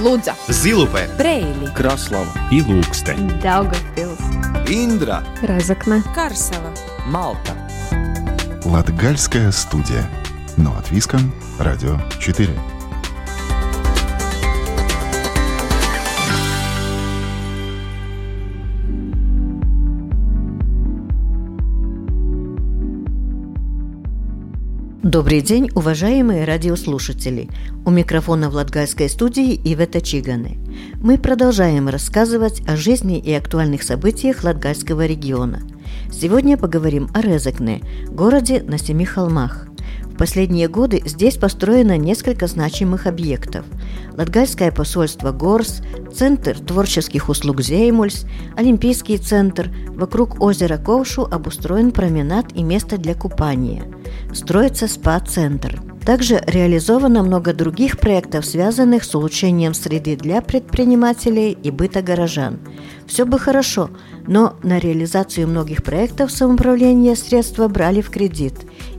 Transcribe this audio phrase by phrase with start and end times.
[0.00, 3.28] Лудза, Зилупе, Брейли, Краслава и Лукстен.
[3.42, 4.18] Daugavpils,
[4.66, 6.72] Индра Разокне, Карсела.
[7.06, 7.52] Малта
[8.64, 10.08] Латгальская студия.
[10.56, 11.32] Но от Виском.
[11.58, 12.48] Радио 4.
[25.10, 27.48] Добрый день, уважаемые радиослушатели!
[27.84, 30.60] У микрофона в Латгальской студии Ивета Чиганы.
[31.02, 35.62] Мы продолжаем рассказывать о жизни и актуальных событиях Латгальского региона.
[36.12, 39.66] Сегодня поговорим о Резекне, городе на семи холмах.
[40.04, 43.64] В последние годы здесь построено несколько значимых объектов.
[44.12, 45.82] Латгальское посольство Горс,
[46.14, 53.82] Центр творческих услуг Зеймульс, Олимпийский центр, вокруг озера Ковшу обустроен променад и место для купания.
[54.32, 55.80] Строится спа-центр.
[56.04, 62.58] Также реализовано много других проектов, связанных с улучшением среды для предпринимателей и быта горожан.
[63.06, 63.90] Все бы хорошо,
[64.26, 68.54] но на реализацию многих проектов самоуправления средства брали в кредит.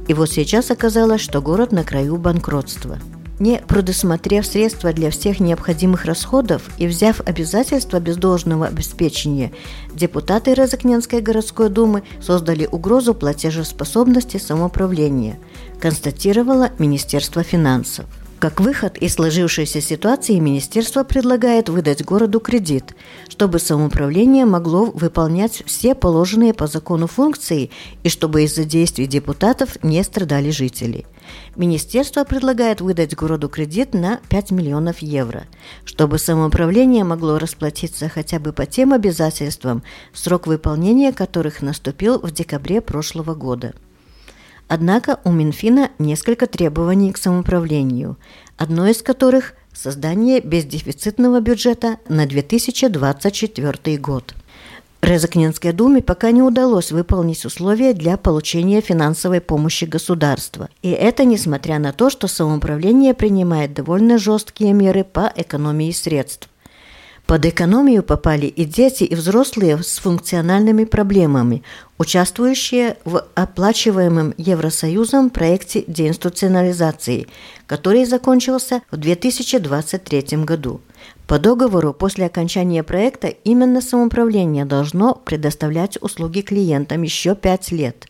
[0.08, 3.00] И вот сейчас оказалось, что город на краю банкротства.
[3.42, 9.52] Не предусмотрев средства для всех необходимых расходов и взяв обязательства без должного обеспечения,
[9.96, 15.40] депутаты Розыкненской городской думы создали угрозу платежеспособности самоуправления,
[15.80, 18.06] констатировало Министерство финансов.
[18.38, 22.96] Как выход из сложившейся ситуации министерство предлагает выдать городу кредит,
[23.28, 27.72] чтобы самоуправление могло выполнять все положенные по закону функции
[28.04, 31.06] и чтобы из-за действий депутатов не страдали жители.
[31.56, 35.46] Министерство предлагает выдать городу кредит на 5 миллионов евро,
[35.86, 42.82] чтобы самоуправление могло расплатиться хотя бы по тем обязательствам, срок выполнения которых наступил в декабре
[42.82, 43.74] прошлого года.
[44.68, 48.18] Однако у Минфина несколько требований к самоуправлению,
[48.58, 54.36] одно из которых– создание бездефицитного бюджета на 2024 год.
[55.02, 60.70] Резакненской думе пока не удалось выполнить условия для получения финансовой помощи государства.
[60.84, 66.50] И это несмотря на то, что самоуправление принимает довольно жесткие меры по экономии средств.
[67.26, 71.64] Под экономию попали и дети, и взрослые с функциональными проблемами,
[71.98, 77.28] участвующие в оплачиваемом Евросоюзом проекте деинституционализации,
[77.68, 80.82] который закончился в 2023 году.
[81.32, 88.08] По договору после окончания проекта именно самоуправление должно предоставлять услуги клиентам еще пять лет.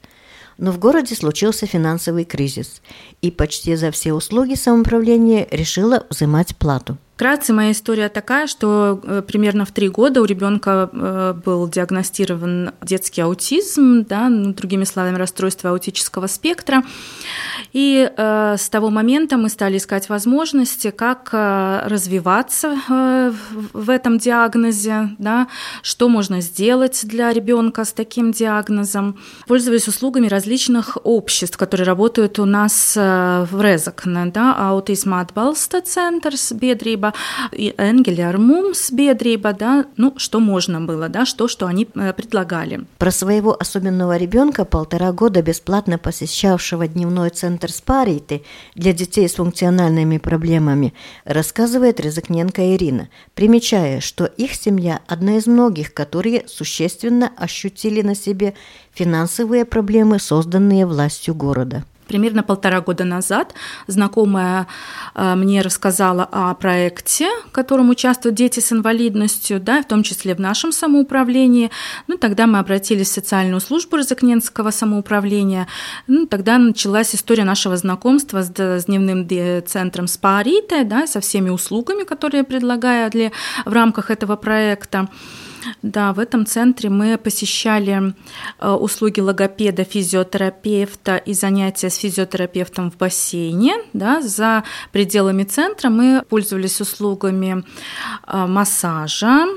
[0.58, 2.82] Но в городе случился финансовый кризис,
[3.22, 6.98] и почти за все услуги самоуправление решило взимать плату.
[7.16, 12.72] Вкратце моя история такая, что э, примерно в три года у ребенка э, был диагностирован
[12.82, 16.84] детский аутизм, да, ну, другими словами, расстройство аутического спектра.
[17.74, 23.32] И э, с того момента мы стали искать возможности, как э, развиваться э,
[23.74, 25.48] в этом диагнозе, да,
[25.84, 29.20] что можно сделать для ребенка с таким диагнозом.
[29.46, 36.52] Пользуясь услугами различных обществ, которые работают у нас э, в Резакне, да, аутизм atbalsta центrs
[36.54, 37.11] biedrība и
[37.52, 42.86] Энгеля Армумс биedrība, да, ну, что можно было, да, что, что они э, предлагали.
[42.98, 48.44] Про своего особенного ребенка, полтора года бесплатно посещавшего дневной центр Спариты
[48.76, 50.94] для детей с функциональными проблемами,
[51.26, 58.54] рассказывает Резакненко Ирина, примечая, что их семья одна из многих, которые существенно ощутили на себе
[58.94, 61.84] финансовые проблемы, созданные властью города.
[62.12, 63.54] Примерно полтора года назад
[63.88, 64.68] знакомая
[65.16, 70.36] э, мне рассказала о проекте, в котором участвуют дети с инвалидностью, да, в том числе
[70.36, 71.72] в нашем самоуправлении.
[72.08, 75.70] Ну, тогда мы обратились в социальную службу Розыкненского самоуправления.
[76.08, 79.26] Ну, тогда началась история нашего знакомства с, с дневным
[79.66, 83.32] центром Спарите, да, со всеми услугами, которые предлагали
[83.64, 85.08] в рамках этого проекта.
[85.82, 88.14] Да, в этом центре мы посещали
[88.60, 93.76] э, услуги логопеда, физиотерапевта и занятия с физиотерапевтом в бассейне.
[93.94, 97.64] Да, за пределами центра мы пользовались услугами
[98.28, 99.48] э, массажа,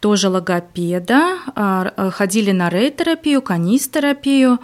[0.00, 4.58] тоже логопеда, а, ходили на рейтерапию, канистерапию,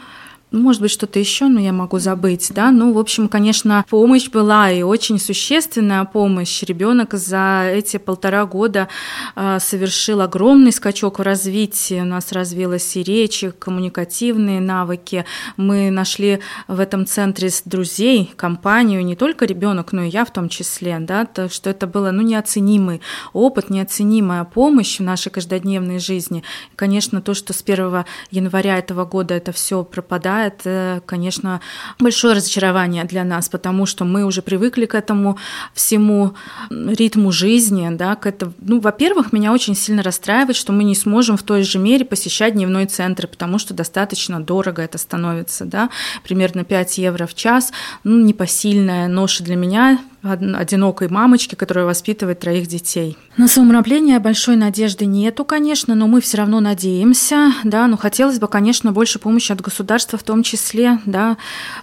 [0.57, 2.71] может быть, что-то еще, но я могу забыть, да.
[2.71, 6.63] Ну, в общем, конечно, помощь была и очень существенная помощь.
[6.63, 8.89] Ребенок за эти полтора года
[9.35, 12.01] э, совершил огромный скачок в развитии.
[12.01, 15.25] У нас развилась и речь, и коммуникативные навыки.
[15.57, 20.49] Мы нашли в этом центре друзей, компанию, не только ребенок, но и я в том
[20.49, 23.01] числе, да, то, что это было, ну, неоценимый
[23.33, 26.43] опыт, неоценимая помощь в нашей каждодневной жизни.
[26.77, 31.61] Конечно, то, что с 1 января этого года это все пропадает, это, конечно,
[31.99, 35.39] большое разочарование для нас, потому что мы уже привыкли к этому
[35.75, 36.35] всему
[36.71, 38.53] ритму жизни, да, к этому.
[38.61, 42.55] Ну, во-первых, меня очень сильно расстраивает, что мы не сможем в той же мере посещать
[42.55, 45.91] дневной центр, потому что достаточно дорого это становится, да,
[46.25, 47.73] примерно 5 евро в час,
[48.05, 53.17] ну, непосильная ноша для меня, одинокой мамочки, которая воспитывает троих детей.
[53.37, 58.49] На самоуправление большой надежды нету, конечно, но мы все равно надеемся, да, но хотелось бы,
[58.49, 61.37] конечно, больше помощи от государства в том числе, да,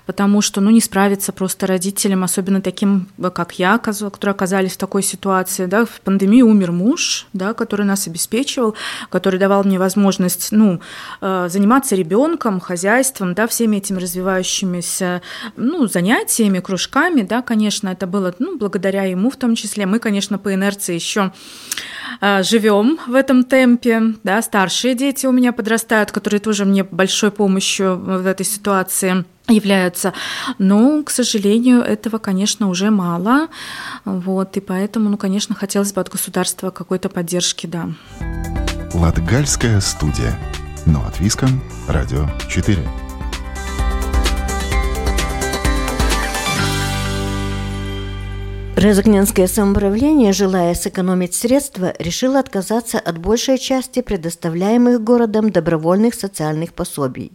[0.05, 5.03] потому что, ну, не справиться просто родителям, особенно таким, как я, которые оказались в такой
[5.03, 8.75] ситуации, да, в пандемии умер муж, да, который нас обеспечивал,
[9.09, 10.81] который давал мне возможность, ну,
[11.21, 15.21] э, заниматься ребенком, хозяйством, да, всеми этими развивающимися,
[15.55, 19.85] ну, занятиями, кружками, да, конечно, это было ну, благодаря ему в том числе.
[19.85, 21.31] Мы, конечно, по инерции еще
[22.21, 27.31] а, живем в этом темпе, да, старшие дети у меня подрастают, которые тоже мне большой
[27.31, 30.13] помощью в этой ситуации являются.
[30.57, 33.47] Но, к сожалению, этого, конечно, уже мало.
[34.05, 37.89] Вот, и поэтому, ну, конечно, хотелось бы от государства какой-то поддержки, да.
[38.93, 40.37] Латгальская студия.
[40.85, 41.61] Но от Виском.
[41.87, 43.02] Радио 4.
[48.83, 57.31] Резакненское самоуправление, желая сэкономить средства, решило отказаться от большей части предоставляемых городом добровольных социальных пособий.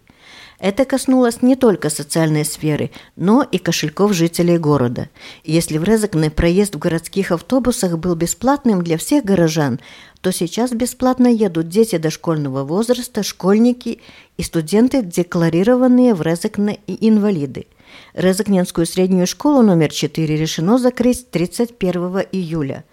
[0.59, 5.09] Это коснулось не только социальной сферы, но и кошельков жителей города.
[5.43, 9.81] Если в Резакне проезд в городских автобусах был бесплатным для всех горожан,
[10.21, 14.03] то сейчас бесплатно едут дети дошкольного возраста, школьники
[14.37, 17.69] и студенты, декларированные в Резакне и инвалиды–
[18.15, 22.85] Резакненскую среднюю школу номер 4 решено закрыть 31 июля.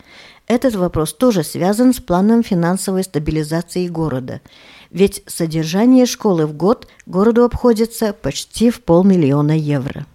[0.48, 4.42] Этот вопрос тоже связан с планом финансовой стабилизации города.
[4.92, 10.06] Ведь содержание школы в год городу обходится почти в полмиллиона евро.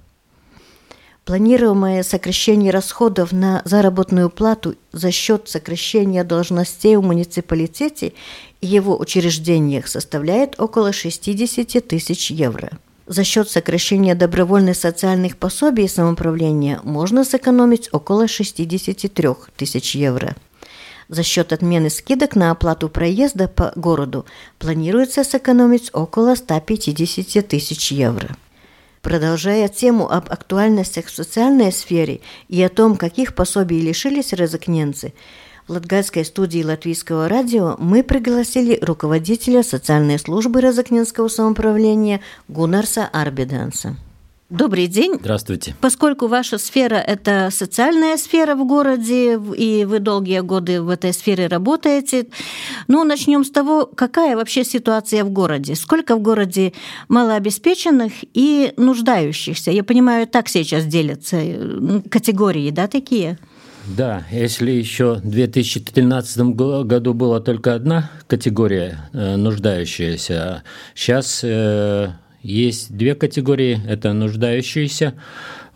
[1.24, 8.14] Планируемое сокращение расходов на заработную плату за счет сокращения должностей в муниципалитете
[8.60, 12.70] и его учреждениях составляет около 60 тысяч евро.
[13.10, 20.36] За счет сокращения добровольных социальных пособий и самоуправления можно сэкономить около 63 тысяч евро.
[21.08, 24.26] За счет отмены скидок на оплату проезда по городу
[24.60, 28.36] планируется сэкономить около 150 тысяч евро.
[29.02, 35.14] Продолжая тему об актуальностях в социальной сфере и о том, каких пособий лишились розыкненцы,
[35.66, 43.96] в Латгальской студии Латвийского радио мы пригласили руководителя социальной службы Розыкненского самоуправления Гунарса Арбиданса.
[44.50, 45.14] Добрый день.
[45.14, 45.76] Здравствуйте.
[45.80, 51.46] Поскольку ваша сфера– это социальная сфера в городе, и вы долгие годы в этой сфере
[51.46, 52.26] работаете,
[52.88, 55.76] ну, начнем с того, какая вообще ситуация в городе?
[55.76, 56.72] Сколько в городе
[57.08, 59.70] малообеспеченных и нуждающихся?
[59.70, 63.38] Я понимаю, так сейчас делятся э, категории, да, такие?
[63.86, 70.62] Да, если еще в 2013 году была только одна категория э, нуждающаяся,
[70.94, 72.10] сейчас э,
[72.42, 73.80] есть две категории.
[73.88, 75.14] Это нуждающиеся,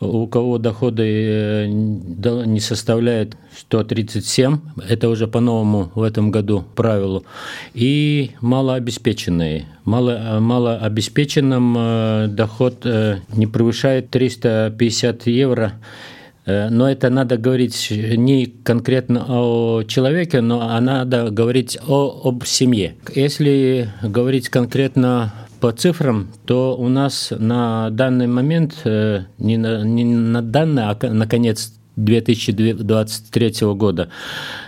[0.00, 7.24] у кого доходы э, не составляют 137, это уже по-новому в этом году правилу,
[7.72, 9.66] и малообеспеченные.
[9.84, 16.13] Мало, малообеспеченным доход не превышает 350 евро Э,
[16.46, 22.96] но это надо говорить не конкретно о человеке, но а надо говорить о, об семье.
[23.14, 30.04] Если говорить конкретно по цифрам, то у нас на данный момент, э, не на, не
[30.04, 34.10] на данный, а на конец 2023 года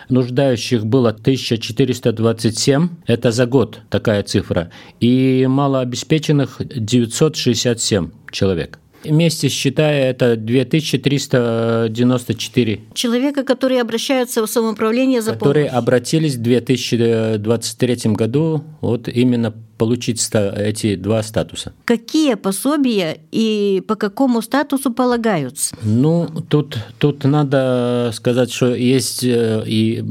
[0.08, 4.70] нуждающих было 1427, это за год такая цифра,
[5.00, 8.78] и малообеспеченных 967 человек.
[9.08, 12.80] Вместе считая, это 2394.
[12.94, 15.78] Человека, которые обращаются в самоуправление за Которые помощью.
[15.78, 21.72] обратились в 2023 году вот именно получить эти два статуса.
[21.84, 25.76] Какие пособия и по какому статусу полагаются?
[25.82, 30.02] Ну, тут, тут надо сказать, что есть э, и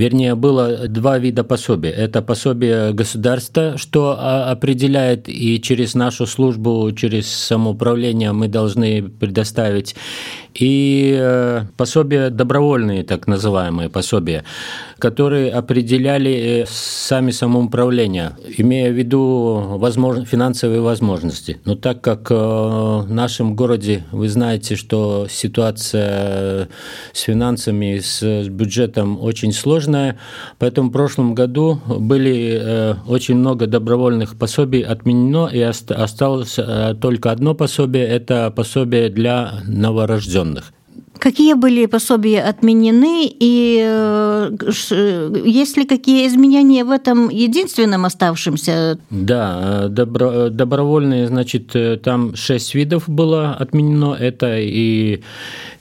[0.00, 1.90] Вернее, было два вида пособия.
[1.90, 9.94] Это пособие государства, что а, определяет, и через нашу службу, через самоуправление мы должны предоставить
[10.54, 14.44] и э, пособия добровольные, так называемые пособия,
[15.00, 21.58] которые определяли э, сами самоуправления, имея в виду возможно, финансовые возможности.
[21.64, 26.68] Но так как э, в нашем городе вы знаете, что ситуация
[27.12, 30.18] с финансами, с бюджетом очень сложная.
[30.58, 36.58] Поэтому в прошлом году были очень много добровольных пособий отменено, и осталось
[37.00, 40.72] только одно пособие– это пособие для новорожденных.
[41.20, 44.50] Какие были пособия отменены и э,
[45.44, 48.98] есть ли какие изменения в этом единственном оставшемся?
[49.10, 54.16] Да, добро, добровольные, значит, там шесть видов было отменено.
[54.18, 55.20] Это и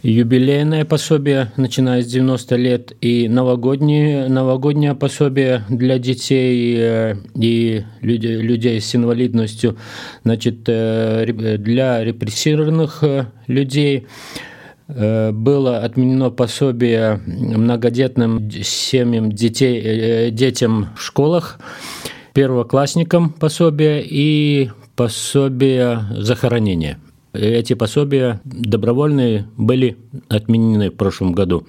[0.04, 8.42] юбилейное пособие, начиная с 90 лет, и новогодние, новогоднее пособие для детей э, и людей,
[8.42, 9.78] людей с инвалидностью,
[10.26, 13.04] значит, э, для репрессированных
[13.48, 14.59] людей– Э,
[14.90, 21.60] было отменено пособие многодетным семьям детей, э, детям в школах,
[22.34, 27.00] первоклассникам пособие и пособие захоронения.
[27.34, 31.68] Эти пособия добровольные были отменены в прошлом году.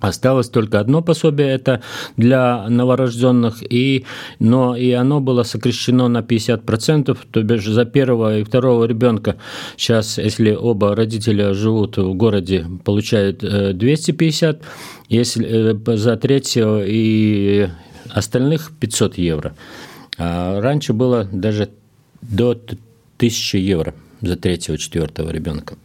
[0.00, 1.82] Осталось только одно пособие, это
[2.16, 4.04] для новорожденных, и,
[4.38, 9.36] но и оно было сокращено на 50%, то бишь за первого и второго ребенка
[9.76, 14.62] сейчас, если оба родителя живут в городе, получают 250,
[15.08, 17.68] если э, за третьего и
[18.10, 19.54] остальных 500 евро.
[20.16, 21.70] А раньше было даже
[22.22, 25.76] до 1000 евро за третьего, четвертого ребенка.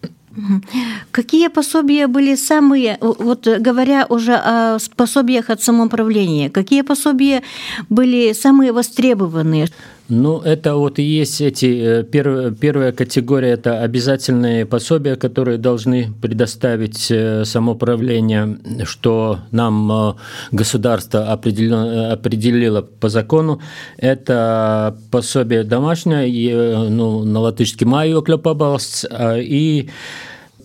[1.11, 7.43] Какие пособия были самые, вот говоря уже о пособиях от самоуправления, какие пособия
[7.89, 9.67] были самые востребованные?
[10.15, 16.13] Ну, это вот и есть эти, э, первая, первая категория– это обязательные пособия, которые должны
[16.21, 20.13] предоставить э, самоуправление, что нам э,
[20.51, 23.59] государство определило, определило по закону.
[23.97, 29.05] Это пособие домашнее, ну, на латышский «Майокля побалс»,
[29.39, 29.89] и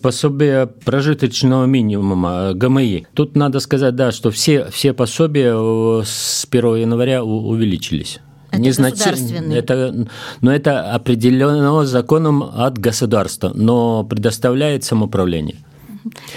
[0.03, 3.07] пособие прожиточного минимума, ГМИ.
[3.15, 8.19] Тут надо сказать, да, что все, все пособия с 1 января увеличились.
[8.51, 9.53] Это незначительно.
[9.53, 10.07] Это,
[10.41, 15.57] но это определено законом от государства, но предоставляет самоуправление.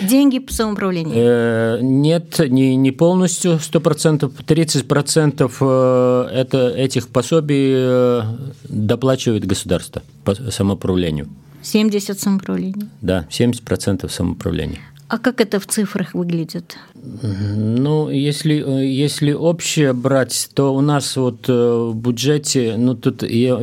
[0.00, 1.14] Деньги по самоуправлению?
[1.14, 8.22] Э, нет, не, не полностью, 100%, 30% э, это, этих пособий э,
[8.64, 11.28] доплачивает государство по самоуправлению.
[11.62, 12.88] 70 самоуправления?
[13.00, 14.80] Да, 70% самоуправления.
[15.12, 16.78] А как это в цифрах выглядит?
[16.94, 23.60] Ну, если, если общее брать, то у нас вот э, в бюджете, ну, тут я,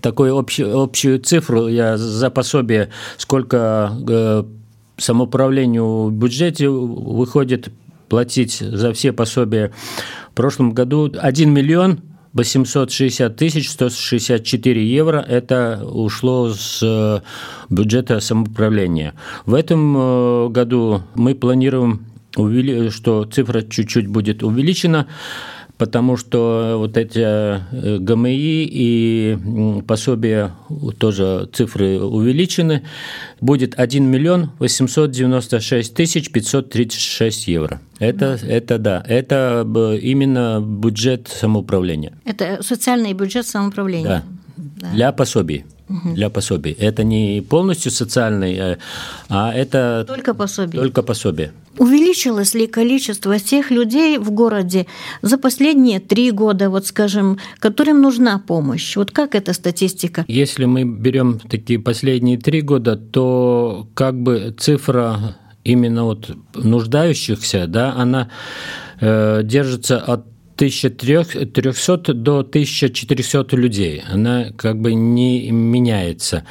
[0.00, 4.44] такую общую, общую цифру я за пособие, сколько э,
[4.98, 7.70] самоуправлению в бюджете выходит
[8.08, 9.72] платить за все пособия.
[10.30, 12.02] В прошлом году 1 миллион
[12.38, 17.20] 860 тысяч 164 евро– это ушло с э,
[17.68, 19.14] бюджета самоуправления.
[19.44, 22.06] В этом э, году мы планируем,
[22.90, 25.08] что цифра чуть-чуть будет увеличена
[25.78, 29.38] потому что вот эти э, ГМИ и
[29.86, 30.52] пособия
[30.98, 32.82] тоже цифры увеличены,
[33.40, 37.80] будет 1 миллион 896 тысяч 536 евро.
[38.00, 39.64] Это, это да, это
[40.02, 42.12] именно бюджет самоуправления.
[42.24, 44.08] Это социальный бюджет самоуправления.
[44.08, 44.22] Да,
[44.56, 44.90] да.
[44.92, 46.72] для пособий для пособий.
[46.72, 48.76] Это не полностью социальный, э,
[49.28, 50.82] а это только пособие.
[50.82, 51.52] Только пособие.
[51.78, 54.86] Увеличилось ли количество тех людей в городе
[55.22, 58.96] за последние три года, вот скажем, которым нужна помощь?
[58.96, 60.24] Вот как эта статистика?
[60.28, 67.94] Если мы берем такие последние три года, то как бы цифра именно вот нуждающихся, да,
[67.96, 68.28] она
[69.00, 74.02] э, держится от 1300 до 1400 людей.
[74.12, 76.42] Она как бы не меняется.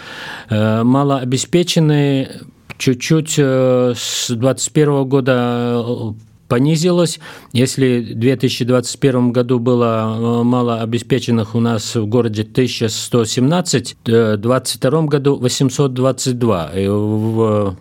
[0.50, 2.30] Э, малообеспеченные
[2.78, 6.14] чуть-чуть э, с 2021 года э,
[6.48, 7.20] понизилось.
[7.54, 16.72] Если в 2021 году было малообеспеченных у нас в городе 1117, в 2022 году 822,
[16.76, 17.76] и в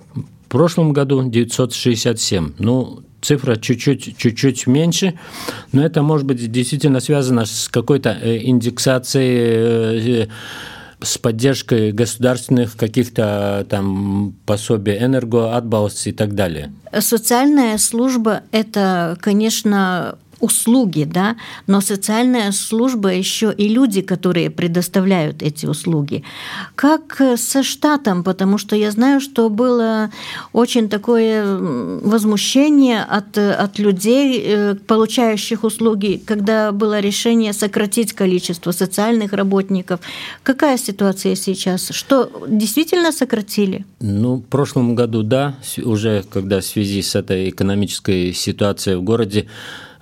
[0.49, 2.53] прошлом году 967.
[2.59, 5.19] Ну, цифра чуть-чуть, чуть-чуть меньше,
[5.73, 10.29] но это может быть действительно связано с какой-то э, индексацией э,
[11.00, 16.73] с поддержкой государственных каких-то там пособий, энергоотбалс и так далее.
[16.99, 25.66] Социальная служба– это, конечно, услуги, да, но социальная служба еще и люди, которые предоставляют эти
[25.66, 26.23] услуги.
[26.75, 30.11] Как со штатом, потому что я знаю, что было
[30.52, 39.33] очень такое возмущение от, от людей, э, получающих услуги, когда было решение сократить количество социальных
[39.33, 40.00] работников.
[40.43, 41.88] Какая ситуация сейчас?
[41.90, 43.85] Что действительно сократили?
[44.00, 49.47] Ну, в прошлом году, да, уже когда в связи с этой экономической ситуацией в городе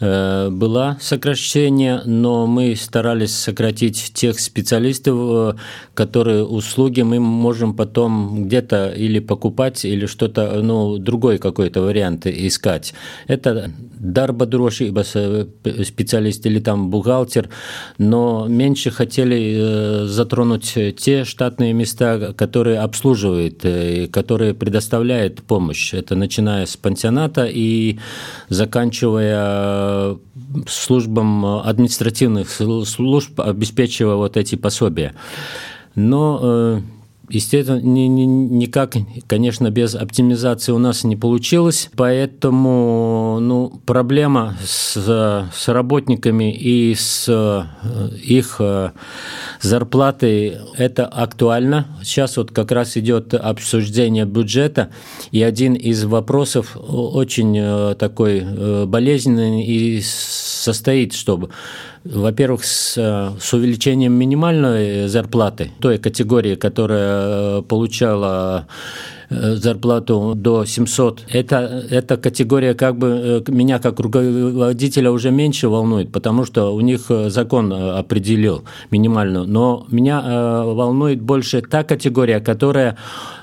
[0.05, 5.57] э, была сокращение, но мы старались сократить тех специалистов,
[5.95, 12.95] которые услуги мы можем потом где-то или покупать, или что-то, ну, другой какой-то вариант искать.
[13.27, 14.93] Это дарба дорожи,
[15.85, 17.49] специалист или там бухгалтер,
[17.99, 23.65] но меньше хотели затронуть те штатные места, которые обслуживают,
[24.13, 25.95] которые предоставляют помощь.
[25.95, 27.99] Это начиная с пансионата и
[28.49, 29.94] заканчивая
[30.67, 35.15] службам административных служб, обеспечивая вот эти пособия.
[35.95, 36.81] Но э,
[37.31, 38.95] Естественно, ни, ни, никак,
[39.27, 47.27] конечно, без оптимизации у нас не получилось, поэтому ну, проблема с, с работниками и с
[47.29, 48.91] э, их э,
[49.61, 51.87] зарплатой– это актуально.
[52.03, 54.91] Сейчас вот как раз идет обсуждение бюджета,
[55.31, 61.49] и один из вопросов очень э, такой болезненный и состоит, чтобы
[62.05, 68.67] во-первых, с, с увеличением минимальной зарплаты, той категории, которая получала
[69.24, 71.25] Э, зарплату до 700.
[71.31, 76.81] Это, эта категория как бы э, меня как руководителя уже меньше волнует, потому что у
[76.81, 79.47] них э, закон определил минимальную.
[79.47, 80.23] Но меня
[80.65, 82.97] волнует больше та категория, которая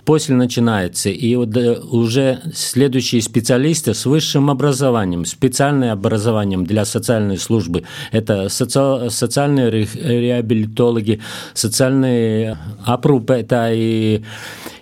[0.05, 1.09] после начинается.
[1.09, 1.55] И вот
[1.91, 7.83] уже следующие специалисты с высшим образованием, специальным образованием для социальной службы.
[8.11, 9.09] Это соци...
[9.09, 11.21] социальные реабилитологи,
[11.53, 14.23] социальные опрупы, это и,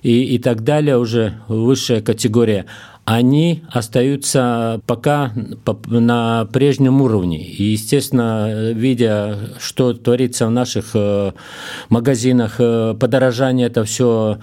[0.01, 2.65] и, и так далее уже высшая категория,
[3.09, 5.33] они остаются пока
[5.87, 7.43] на прежнем уровне.
[7.43, 11.31] И, естественно, видя, что творится в наших э,
[11.89, 14.37] магазинах, э, подорожание это все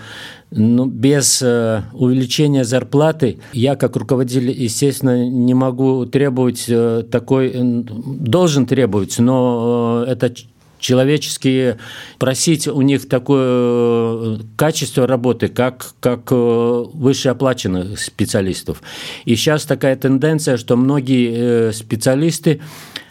[0.51, 6.69] ну, без э, увеличения зарплаты я как руководитель, естественно, не могу требовать
[7.13, 10.35] такой, должен требовать, но это
[10.79, 11.79] человеческие,
[12.19, 18.83] просить у них такое э, качество работы, как, как э, вышеоплаченных специалистов.
[19.25, 22.61] И сейчас такая тенденция, что многие э, специалисты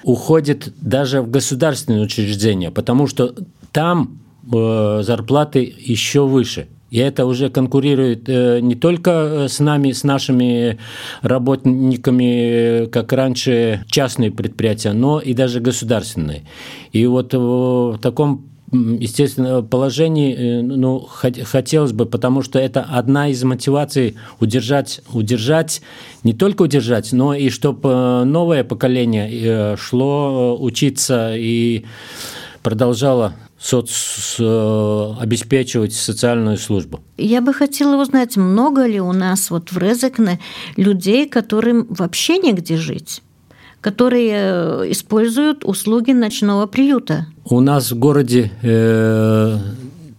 [0.04, 3.36] уходят даже в государственные учреждения, потому что
[3.72, 10.04] там зарплаты еще выше– и это уже конкурирует э, не только э, с нами, с
[10.04, 10.78] нашими
[11.22, 16.44] работниками, как раньше частные предприятия, но и даже государственные.
[16.92, 23.44] И вот в таком естественно, положении э, ну, хотелось бы, потому что это одна из
[23.44, 25.82] мотиваций удержать, удержать,
[26.24, 31.86] не только удержать, но и чтобы новое поколение шло учиться и
[32.62, 33.34] продолжало
[33.66, 34.40] соц,
[35.20, 37.00] обеспечивать социальную службу.
[37.18, 40.40] Я бы хотела узнать, много ли у нас вот в Резекне
[40.78, 43.22] людей, которым вообще негде жить?
[43.82, 47.28] которые э, используют услуги ночного приюта.
[47.44, 49.60] У нас в городе э,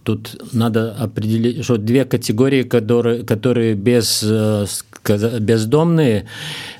[0.03, 4.65] тут надо определить, что две категории, которые, которые без, э,
[5.41, 6.27] бездомные,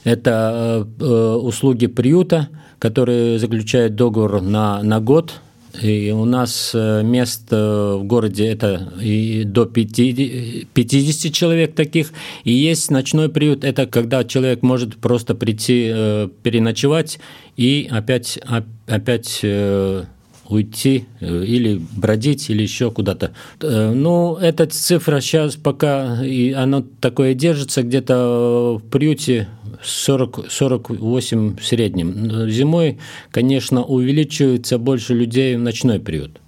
[0.05, 2.47] это э, услуги приюта,
[2.79, 5.33] которые заключают договор на, на год–
[5.81, 12.11] и у нас э, мест в городе это и до 50 человек таких.
[12.43, 17.19] И есть ночной приют, это когда человек может просто прийти э, переночевать
[17.55, 18.39] и опять,
[18.87, 20.03] опять э,
[20.49, 23.33] уйти или бродить, или еще куда-то.
[23.59, 29.49] Ну, эта цифра сейчас пока, и она такое держится где-то в приюте
[29.83, 32.49] 40, 48 в среднем.
[32.49, 32.97] Зимой,
[33.31, 36.39] конечно, увеличивается больше людей в ночной период,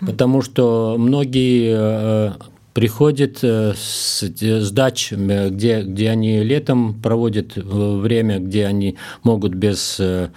[0.00, 2.32] потому что многие э,
[2.74, 10.28] приходят э, с дач, где, где они летом проводят время, где они могут без э,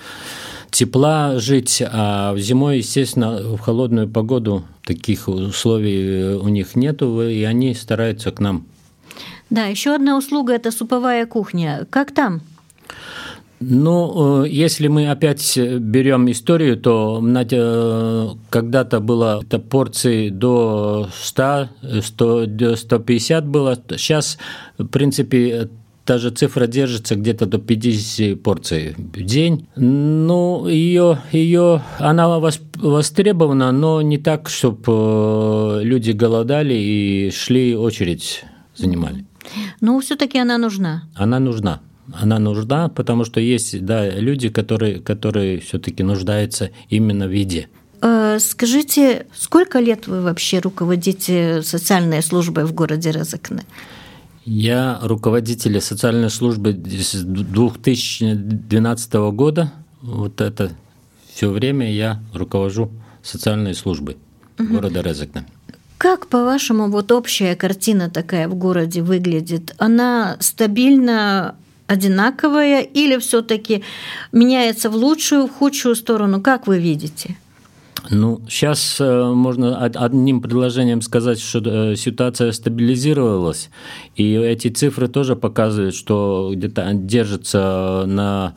[0.72, 7.74] тепла жить, а зимой, естественно, в холодную погоду таких условий у них нету, и они
[7.76, 8.66] стараются к нам
[9.52, 11.86] да, еще одна услуга– это суповая кухня.
[11.90, 12.42] Как там?
[13.60, 21.70] Ну, э, если мы опять берем историю, то э, когда-то было это порции до 100,
[22.02, 23.78] 100, 150 было.
[23.98, 24.40] Сейчас,
[24.80, 25.70] в принципе,
[26.06, 29.68] та же цифра держится где-то до 50 порций в день.
[29.76, 38.44] Ну, ее, ее, она востребована, но не так, чтобы э, люди голодали и шли очередь
[38.76, 39.26] занимали.
[39.80, 41.04] Но все-таки она нужна.
[41.16, 41.82] Она нужна.
[42.14, 47.70] Она нужна, потому что есть да, люди, которые, которые все-таки нуждаются именно в еде.
[48.02, 53.64] Э, скажите, сколько лет вы вообще руководите социальной службой в городе Резакне?
[54.44, 60.72] Я руководитель социальной службы с 2012 года вот это
[61.34, 62.92] все время я руковожу
[63.24, 64.18] социальной службой
[64.60, 64.74] угу.
[64.74, 65.46] города Резекна.
[66.02, 69.76] Как, по-вашему, вот общая картина такая в городе выглядит?
[69.78, 73.84] Она стабильно одинаковая или все-таки
[74.32, 76.42] меняется в лучшую, в худшую сторону?
[76.42, 77.38] Как вы видите?
[78.10, 83.70] Ну, сейчас э, можно одним предложением сказать, что э, ситуация стабилизировалась,
[84.16, 88.56] и эти цифры тоже показывают, что где-то держится на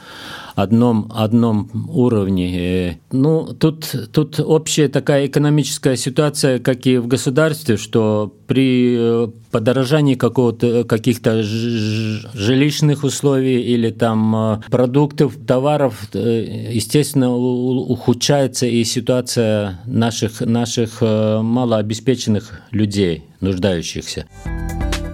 [0.54, 3.00] одном, одном уровне.
[3.12, 10.14] Ну, тут, тут общая такая экономическая ситуация, как и в государстве, что при э, подорожании
[10.14, 20.40] какого-то, каких-то жилищных условий или там э, продуктов, товаров, э, естественно, ухудшается и ситуация наших,
[20.40, 24.26] наших малообеспеченных людей, нуждающихся.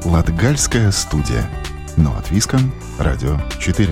[0.05, 1.49] Латгальская студия.
[1.97, 2.73] Но от Виском.
[2.99, 3.89] Радио 4.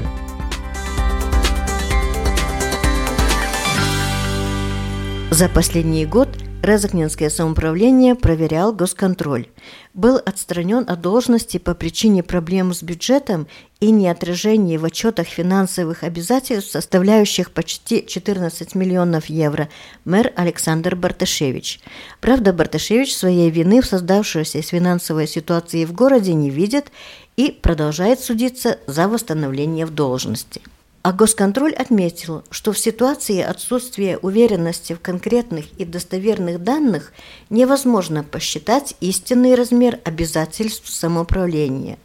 [5.31, 6.29] За последний год
[6.63, 9.47] Резакненское самоуправление проверял госконтроль.
[9.95, 13.47] Был отстранен от должности по причине проблем с бюджетом
[13.79, 19.69] и неотражения в отчетах финансовых обязательств, составляющих почти 14 миллионов евро,
[20.05, 21.81] мэр Александр Барташевич.
[22.21, 26.91] Правда, Барташевич своей вины в создавшейся финансовой ситуации в городе не видит
[27.37, 30.61] и продолжает судиться за восстановление в должности.
[31.09, 37.15] А госконтроль отметил, что в ситуации отсутствия уверенности в конкретных и достоверных данных
[37.49, 41.97] невозможно посчитать истинный размер обязательств самоуправления.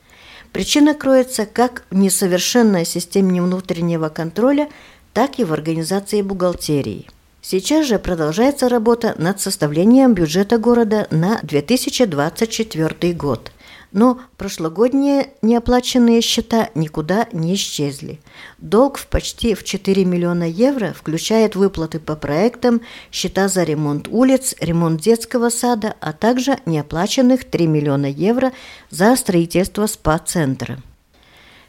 [0.53, 4.69] Причина кроется как в несовершенной системе внутреннего контроля,
[5.11, 7.09] так и в организации бухгалтерии.
[7.41, 13.51] Сейчас же продолжается работа над составлением бюджета города на 2024 год–
[13.93, 18.19] но прошлогодние неоплаченные счета никуда не исчезли.
[18.57, 24.55] Долг в почти в 4 миллиона евро включает выплаты по проектам, счета за ремонт улиц,
[24.59, 28.51] ремонт детского сада, а также неоплаченных 3 миллиона евро
[28.89, 30.79] за строительство спа-центра.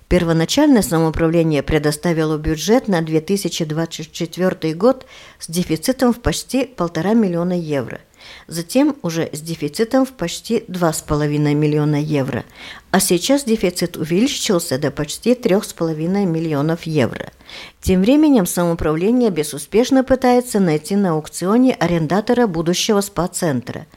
[0.08, 5.06] Первоначально самоуправление предоставило бюджет на 2024 год
[5.38, 8.00] с дефицитом в почти полтора миллиона евро–
[8.46, 12.44] затем уже с дефицитом в почти 2,5 миллиона евро,
[12.90, 17.32] а сейчас дефицит увеличился до почти 3,5 миллионов евро.
[17.80, 23.86] Тем временем самоуправление безуспешно пытается найти на аукционе арендатора будущего спа-центра–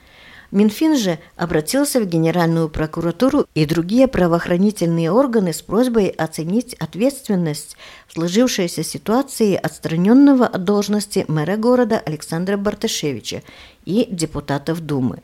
[0.52, 7.76] Минфин же обратился в Генеральную прокуратуру и другие правоохранительные органы с просьбой оценить ответственность
[8.08, 13.44] в сложившейся ситуации отстраненного от должности мэра города Александра Барташевича
[13.86, 15.20] и депутатов Думы.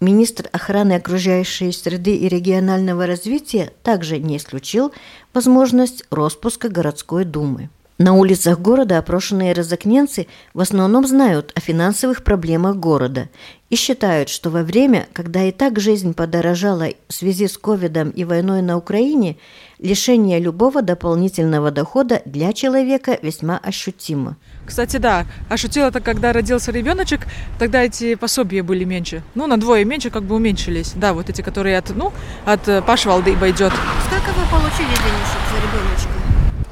[0.00, 4.92] Министр охраны окружающей среды и регионального развития также не исключил
[5.32, 7.70] возможность распуска городской думы.
[7.98, 13.28] На улицах города опрошенные розокненцы в основном знают о финансовых проблемах города
[13.70, 18.24] и считают, что во время, когда и так жизнь подорожала в связи с ковидом и
[18.24, 19.36] войной на Украине,
[19.78, 24.36] лишение любого дополнительного дохода для человека весьма ощутимо.
[24.66, 27.26] Кстати, да, ощутила это, когда родился ребеночек,
[27.58, 29.22] тогда эти пособия были меньше.
[29.34, 30.92] Ну, на двое меньше как бы уменьшились.
[30.94, 32.12] Да, вот эти, которые от, ну,
[32.44, 33.72] от Пашвалды идет.
[34.06, 36.08] Сколько вы получили денежек за ребеночка?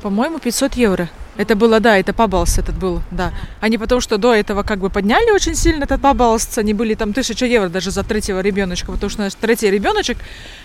[0.02, 1.09] По-моему, 500 евро.
[1.38, 3.33] Это было, да, это пабалс этот был, да.
[3.61, 6.94] А не потому, что до этого как бы подняли очень сильно этот пабалс, они были
[6.94, 10.16] там тысяча евро даже за третьего ребеночка, потому что наш третий ребеночек,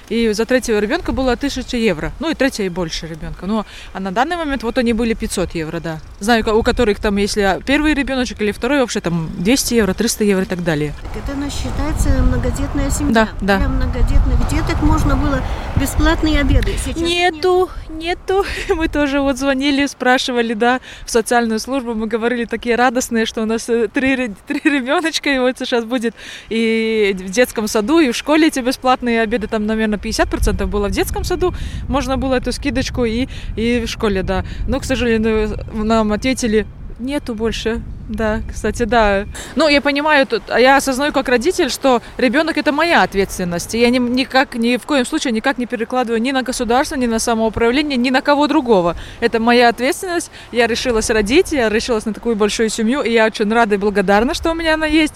[0.10, 3.46] и за третьего ребенка было тысяча евро, ну и третья и больше ребенка.
[3.46, 6.00] Ну, а на данный момент вот они были 500 евро, да.
[6.20, 10.44] Знаю, у которых там, если первый ребеночек или второй, вообще там 200 евро, 300 евро
[10.44, 10.94] и так далее.
[11.16, 13.14] Это у считается многодетная семья.
[13.14, 13.58] Да, да.
[13.58, 15.42] Для многодетных деток можно было
[15.76, 16.76] бесплатные обеды.
[16.84, 18.20] Сейчас нету, нет.
[18.28, 18.46] нету.
[18.70, 21.94] Мы тоже вот звонили, спрашивали, да, в социальную службу.
[21.94, 26.16] Мы говорили такие радостные, что у нас э, три, три ребеночка, и вот сейчас будет
[26.50, 30.92] и в детском саду, и в школе эти бесплатные обеды, там, наверное, 50% было в
[30.92, 31.54] детском саду,
[31.88, 34.44] можно было эту скидочку и, и в школе, да.
[34.68, 36.66] Но, к сожалению, нам ответили,
[37.02, 37.82] нету больше.
[38.10, 39.26] Да, кстати, да.
[39.56, 43.74] Ну, я понимаю, тут, а я осознаю как родитель, что ребенок это моя ответственность.
[43.74, 47.06] И я ни, никак, ни в коем случае никак не перекладываю ни на государство, ни
[47.06, 48.98] на самоуправление, ни на кого другого.
[49.22, 50.30] Это моя ответственность.
[50.52, 54.34] Я решилась родить, я решилась на такую большую семью, и я очень рада и благодарна,
[54.34, 55.16] что у меня она есть.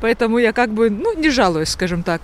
[0.00, 2.22] Поэтому я как бы, ну, не жалуюсь, скажем так.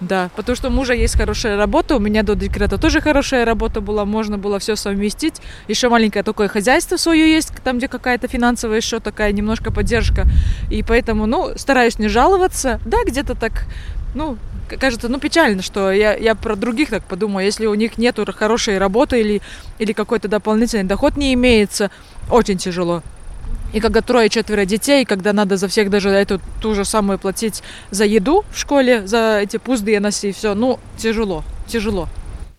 [0.00, 3.80] Да, потому что у мужа есть хорошая работа, у меня до декрета тоже хорошая работа
[3.80, 5.40] была, можно было все совместить.
[5.68, 10.26] Еще маленькое такое хозяйство свое есть, там, где какая-то финансовая еще такая немножко поддержка.
[10.70, 12.80] И поэтому, ну, стараюсь не жаловаться.
[12.84, 13.66] Да, где-то так,
[14.14, 14.36] ну,
[14.80, 18.78] кажется, ну, печально, что я, я про других так подумаю, если у них нет хорошей
[18.78, 19.42] работы или,
[19.78, 21.90] или какой-то дополнительный доход не имеется,
[22.30, 23.02] очень тяжело.
[23.74, 28.04] И когда трое-четверо детей, когда надо за всех даже эту ту же самую платить за
[28.04, 32.08] еду в школе, за эти пузды носи, все, ну, тяжело, тяжело.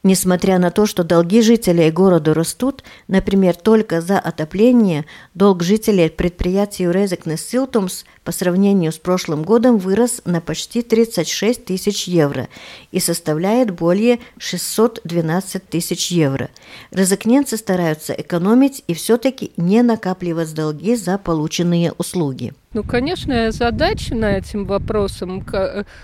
[0.05, 6.91] Несмотря на то, что долги жителей города растут, например, только за отопление, долг жителей предприятия
[6.91, 12.49] Резекнес Силтумс по сравнению с прошлым годом вырос на почти 36 тысяч евро
[12.91, 16.51] и составляет более 612 тысяч евро.
[16.91, 22.53] Резекненцы стараются экономить и все-таки не накапливать долги за полученные услуги.
[22.73, 25.43] Ну, конечно, задача на этим вопросом,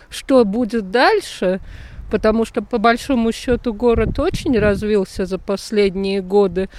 [0.10, 1.60] что будет дальше–
[2.12, 6.69] потому что по большому счету город очень развился за последние годы.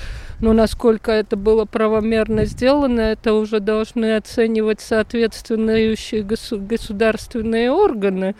[0.41, 8.35] Но насколько это было правомерно сделано, это уже должны оценивать соответствующие государственные органы.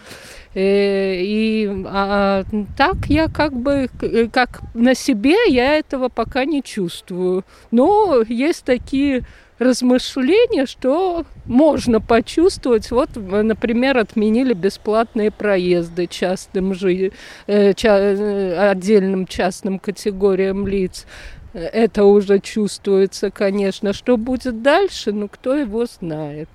[0.55, 2.45] Э, и а,
[2.77, 3.89] так я как бы,
[4.33, 7.45] как на себе я этого пока не чувствую.
[7.71, 9.23] Но есть такие
[9.63, 12.91] размышления, что можно почувствовать.
[12.91, 17.13] Вот, например, отменили бесплатные проезды частным жи...
[17.47, 17.99] Э, ча...
[17.99, 21.07] Э, отдельным частным категориям лиц.
[21.53, 23.93] Это уже чувствуется, конечно.
[23.93, 26.49] Что будет дальше, ну, кто его знает.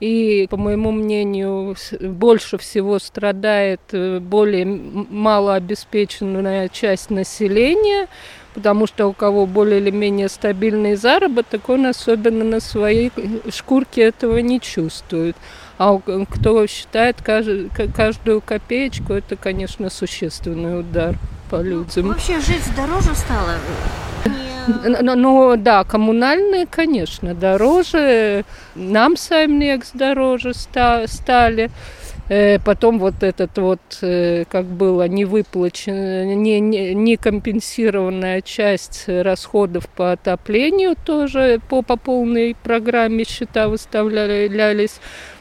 [0.00, 8.08] И, по моему мнению, больше всего страдает э, более малообеспеченная часть населения,
[8.54, 13.12] потому что у кого более или менее стабильный заработок, он особенно на своей
[13.50, 15.36] шкурке этого не чувствует.
[15.76, 21.16] А кто считает каждую копеечку, это, конечно, существенный удар
[21.50, 22.08] по людям.
[22.08, 23.54] Вообще жить дороже стало?
[24.66, 28.44] Ну, ну да, коммунальные, конечно, дороже.
[28.74, 31.70] Нам Саймнекс дороже стали.
[32.28, 39.04] Э, потом вот этот вот, э, как было, не выплаченная, не, не, не компенсированная часть
[39.06, 45.00] расходов по отоплению тоже по, по полной программе счета выставлялись.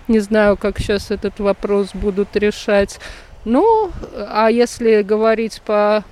[0.09, 2.99] Не знаю, как сейчас этот вопрос будут решать.
[3.45, 6.03] Ну, а если говорить по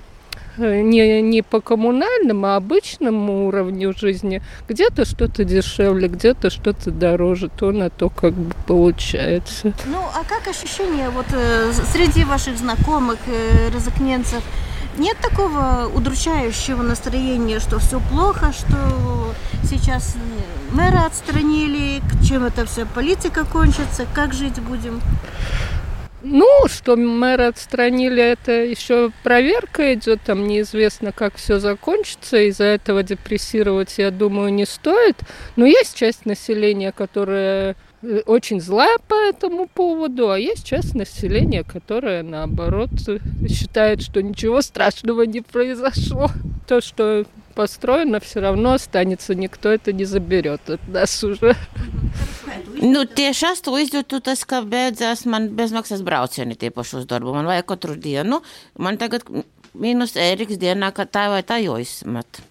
[0.56, 4.42] не, не по коммунальному, а обычному уровню жизни.
[4.68, 9.72] Где-то что-то дешевле, где-то что-то дороже, то на то как бы получается.
[9.86, 14.42] Ну, а как ощущение вот э, среди ваших знакомых, э, разокненцев,
[14.98, 19.34] нет такого удручающего настроения, что все плохо, что
[19.64, 20.16] сейчас
[20.72, 25.00] мэра отстранили, чем это все политика кончится, как жить будем?
[26.24, 33.02] Ну, что мэра отстранили, это еще проверка идет, там неизвестно, как все закончится, из-за этого
[33.02, 35.16] депрессировать, я думаю, не стоит.
[35.56, 41.64] Но есть часть населения, которая э, очень злая по этому поводу, а есть часть населения,
[41.64, 42.90] которая, наоборот,
[43.48, 46.28] считает, что ничего страшного не произошло.
[46.68, 51.56] То, что построено, все равно останется, никто это не заберет от нас уже.
[52.82, 57.34] Nu, tieši astoņdesmit tas, ka beidzās man bezmaksas braucieni tie paši uz darbu.
[57.36, 58.40] Man vajag katru dienu.
[58.76, 59.28] Man tagad
[59.72, 62.42] mīnus ēriks dienā, ka tā vai tā jāizmet.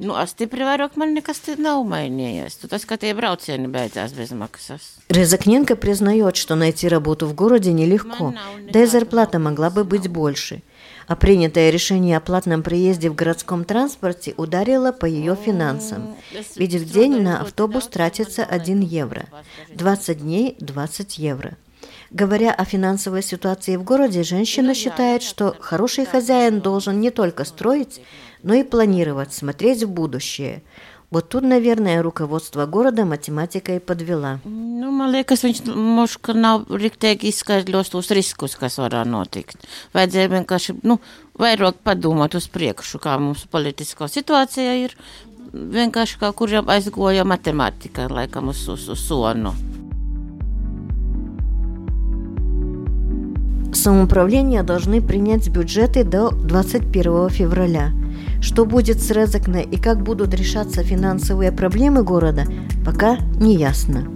[0.00, 2.56] Nu, а стipri vairāk man nekas nav mainījies.
[2.58, 4.98] Tu tas, ka tie braucieni бeidzās без maksas.
[5.08, 8.34] Резакненко признает, что найти работу в городе нелегко,
[8.72, 10.62] да и зарплата могла бы быть больше–
[11.06, 16.14] а принятое решение о платном проезде в городском транспорте ударило по ее финансам.
[16.56, 19.26] Ведь в день на автобус тратится 1 евро,
[19.74, 21.56] 20 дней– 20 евро.
[22.10, 28.00] Говоря о финансовой ситуации в городе, женщина считает, что хороший хозяин должен не только строить,
[28.42, 30.62] но и планировать, смотреть в будущее–
[31.13, 34.39] Вот тут, наверное, руководство города математикой подвела.
[34.45, 39.65] Nu, man liekas, viņš mums nav riktīgi izskaidros tos riskus, kas varētu notikt.
[39.97, 40.99] Vajadzēja vienkārši, nu,
[41.33, 44.93] vairāk padomāt uz priekšu, kā mums politiskā situācija ir.
[45.49, 49.55] Vienkārši kā kuriem aizgoja matemātika, laikam, uz, uz, uz sonu.
[53.71, 58.02] Самоуправления должны принять бюджеты до 21 февраля –
[58.44, 62.44] что будет с Резакне и как будут решаться финансовые проблемы города,
[62.84, 64.06] пока не ясно.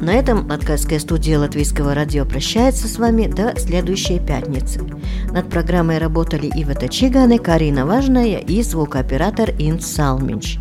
[0.00, 4.82] На этом Латгальская студия Латвийского радио прощается с вами до следующей пятницы.
[5.32, 10.58] Над программой работали Ивета Чиганы, Карина Важная и звукооператор Инс Салминч.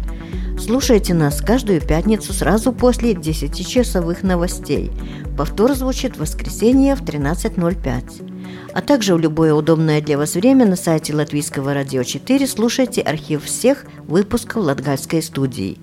[0.58, 4.92] Слушайте нас каждую пятницу сразу после 10-часовых новостей.
[5.38, 8.39] Повтор звучит в воскресенье в 13.05
[8.74, 13.44] а также в любое удобное для вас время на сайте Латвийского радио 4 слушайте архив
[13.44, 15.78] всех выпусков Латгальской студии.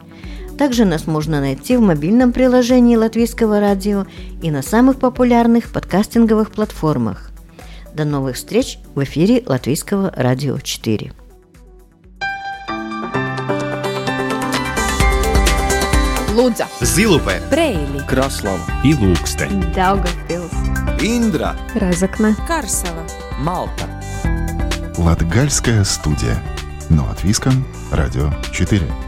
[0.58, 4.06] Также нас можно найти в мобильном приложении Латвийского радио
[4.40, 7.30] и на самых популярных подкастинговых платформах.
[7.94, 11.25] До новых встреч в эфире Латвийского радио 4.
[16.36, 20.52] Лудза, Zilupē, Preili, Kraslava, Ilūkste, Daugavpils,
[21.00, 23.06] Индра, Разокна, Карсела,
[23.38, 23.88] Малта.
[24.98, 26.36] Латгальская студия.
[26.90, 29.05] Но от Виском, Радио 4.